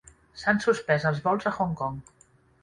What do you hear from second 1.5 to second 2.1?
a Hong Kong.